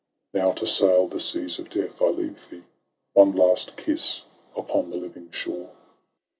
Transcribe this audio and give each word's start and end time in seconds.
Now 0.33 0.51
to 0.53 0.65
sail 0.65 1.07
the 1.07 1.19
seas 1.19 1.59
of 1.59 1.69
death 1.69 2.01
I 2.01 2.05
leave 2.05 2.49
thee— 2.49 2.63
One 3.13 3.33
last 3.35 3.77
kiss 3.77 4.23
upon 4.55 4.89
the 4.89 4.97
living 4.97 5.29
shore! 5.29 5.73